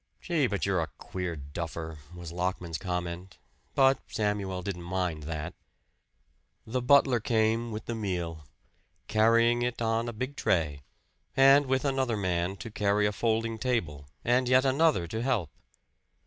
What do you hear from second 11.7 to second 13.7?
another man to carry a folding